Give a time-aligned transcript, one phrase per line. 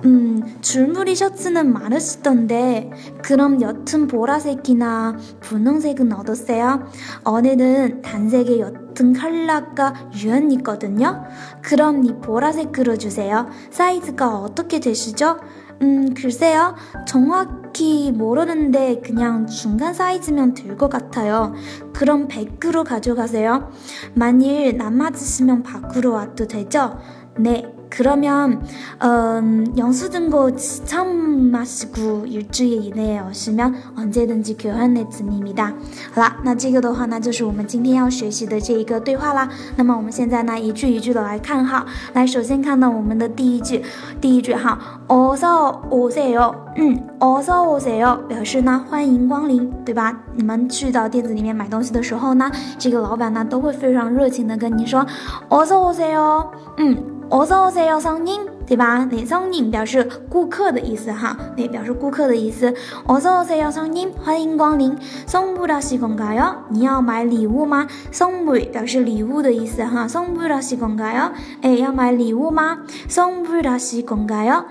[0.05, 2.91] 음, 줄무늬 셔츠는 많으시던데,
[3.23, 6.89] 그럼 옅은 보라색이나 분홍색은 어떠세요?
[7.25, 11.25] 어느는 단색의 옅은 컬러가 유연있거든요?
[11.62, 13.48] 그럼 이 보라색으로 주세요.
[13.70, 15.39] 사이즈가 어떻게 되시죠?
[15.83, 16.75] 음, 글쎄요.
[17.06, 21.53] 정확 히 모르는데 그냥 중간 사이즈면 될 것 같아요.
[21.92, 23.72] 그럼 100으로 가져가세요.
[24.14, 26.97] 만일 안 맞으시면 밖으로 와도 되죠?
[27.38, 27.69] 네.
[27.95, 28.59] 그러면
[29.03, 35.75] 음, 영수증고 지참 마시고 일주일 이내에 오시면 언제든지 교환해 드립니다.
[36.11, 39.47] 好了，那这个的话呢，就是我们今天要学习的这一个对话啦。
[39.75, 41.86] 那么我们现在呢，一句一句的来看哈。
[42.14, 43.83] 来，首先看到我们的第一句，
[44.19, 46.53] 第一句哈， 어서 오세요.
[46.75, 47.19] 嗯，어서오세요。
[47.19, 48.28] 嗯，어서오세요。
[48.28, 50.14] 表示呢，欢迎光临，对吧？
[50.36, 55.06] 你们去到店子里面买东西的时候呢，这个老板呢都会非常热情的跟你说，
[55.50, 56.45] 어서오세요。
[56.78, 57.14] 嗯。
[57.30, 58.45] 어서 오세요, 성님.
[58.67, 59.08] 对吧？
[59.11, 62.73] 那성님表示顾客的意思哈，那表示顾客的意思。
[63.06, 64.97] 어서오세요성 님， 欢迎光临。
[65.28, 66.56] 선물하시건가 요？
[66.69, 67.88] 你要买礼物吗？
[68.11, 70.08] 선물表示礼物的意思哈。
[70.08, 71.31] 선물하시건가 요？
[71.61, 72.80] 哎，要买礼物吗？
[73.09, 74.66] 선물하시건가 요？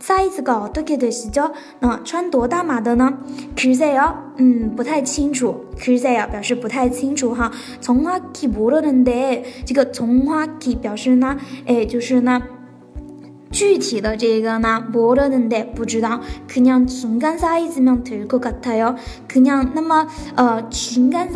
[0.00, 1.52] size 가어떻게되시 죠？
[1.80, 3.18] 那穿多大码的呢？
[3.54, 5.66] 글쎄 요， 嗯，不太清楚。
[5.78, 7.52] 글쎄요表示不太清楚哈。
[7.82, 11.36] 정확히모르는 데， 这个정확히表示呢，
[11.66, 12.40] 哎，就是呢，
[13.50, 16.20] 具体的这个呢，모르는 데， 不知道。
[16.48, 18.96] 그냥중간사이즈면될것같아 요。
[19.28, 20.06] 그냥那么
[20.36, 21.28] 呃，중간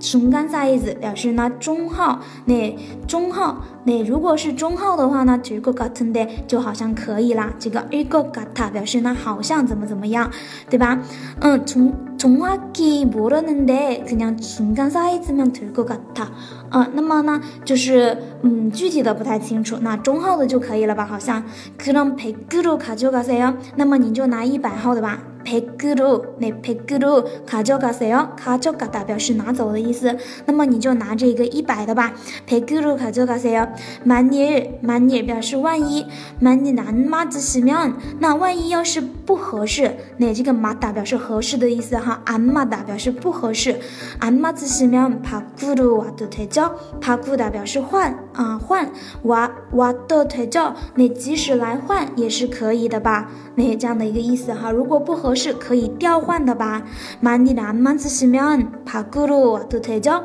[0.00, 0.08] size。
[0.12, 2.76] 中间 size 表示呢中号，那
[3.06, 7.52] 中号，那如果是中号的话呢，这个 gotten 的就好像可以啦。
[7.58, 10.30] 这个一个 gotta 表示呢好像怎么怎么样，
[10.68, 10.98] 对吧？
[11.40, 16.26] 嗯，从从话기모르는데그냥중간 size 면될것같 아。
[16.70, 21.06] 嗯，那么呢就是嗯具体的不太清楚，那中号的就可以了吧？
[21.06, 21.42] 好像
[21.78, 23.54] 그럼백그루가져가세 요。
[23.76, 25.29] 那么你就拿一百号的吧。
[25.46, 30.16] 백그 루， 那백그 루， 가져가세 요， 가져가다表示拿走的意思。
[30.44, 32.12] 那么你就拿这个一百的吧。
[32.48, 33.68] 백그 루， 가져가세 요。
[34.04, 36.04] 만일만일表示万一，
[36.42, 42.20] 만일안맞으시 면， 那万一要是不合适，那这个맞다表示合适的意思哈。
[42.26, 43.76] 안맞다表示不合适，
[44.18, 46.72] 안맞으시 면， 바꾸러와도되 죠。
[47.00, 48.90] 바꾸다表示换啊换，
[49.22, 50.74] 와와도되 죠。
[50.96, 53.30] 那即使来换也是可以的吧？
[53.54, 54.72] 那这样的一个意思哈。
[54.72, 55.29] 如果不合。
[55.34, 56.82] 是可以调换的吧？
[57.22, 60.22] 만일안맞으시면바꾸러와도되 죠？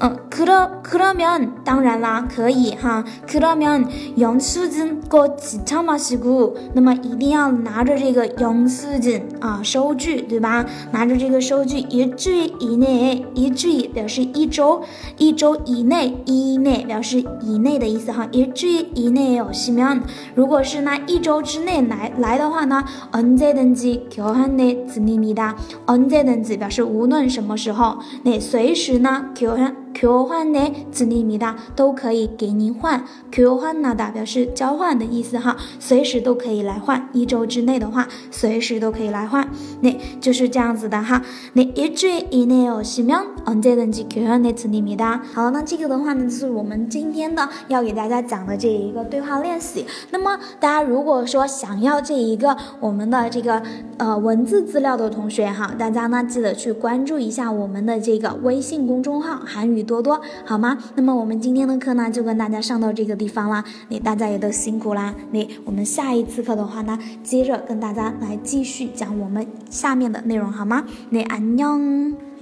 [0.00, 3.04] 嗯，그러그러면当然啦，可以哈。
[3.26, 10.64] 그러면영수증꼭지참하시 고， 那么一定要拿着这个영수증啊收据，对吧？
[10.92, 14.82] 拿着这个收据，일주일以内，일주일表示一周，
[15.16, 18.28] 一周以内，以内表示以内的意思哈。
[18.32, 20.02] 일주일以内오시 면，
[20.34, 25.54] 如果是那一周之内来来的话呢，언제든지교환 네， 子尼米哒
[25.86, 33.02] 언제든지表示无论什么时候，那随时呢，교환 교환네子尼米哒都可以给您换，
[33.32, 39.90] 교환나다表示交换的意思哈，随时都可以来换，一周之内的话，随时都可以来换，那
[40.20, 41.20] 就是这样子的哈。
[41.54, 45.20] 那일주일이내오시면언제든지교환네子尼米哒。
[45.34, 49.84] 好，那这个的话呢，就是我们今天的要给大家讲的这一个对话练习。
[50.12, 53.60] 那么大家如果说想要这一个我们的这个
[53.96, 59.81] 呃文字资料的同学哈，大家呢记得去关注一下我们的这个微信公众号韩语。
[59.83, 60.77] 多多好吗？
[60.95, 63.63] 那么我们今天的课呢，就跟大家上到这个地方啦。
[63.89, 65.13] 那大家也都辛苦啦。
[65.31, 70.83] 那我们下一次课的话呢，接着跟大家来继续讲我们下面的内容，好吗？
[71.09, 72.32] 那安 녕。